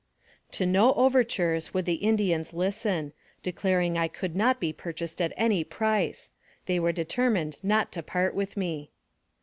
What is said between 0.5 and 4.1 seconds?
To no overtures would the Indians listen, declaring I